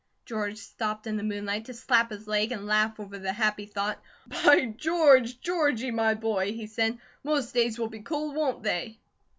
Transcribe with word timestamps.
George 0.25 0.57
stopped 0.57 1.05
in 1.05 1.15
the 1.15 1.21
moonlight 1.21 1.65
to 1.65 1.75
slap 1.75 2.09
his 2.09 2.25
leg 2.25 2.51
and 2.51 2.65
laugh 2.65 2.99
over 2.99 3.19
the 3.19 3.31
happy 3.33 3.67
thought. 3.67 4.01
"By 4.25 4.65
George, 4.75 5.39
Georgie, 5.41 5.91
my 5.91 6.15
boy," 6.15 6.53
he 6.53 6.65
said, 6.65 6.97
"most 7.23 7.53
days 7.53 7.77
will 7.77 7.87
be 7.87 8.01
cold, 8.01 8.33
won't 8.35 8.63
they?" 8.63 8.97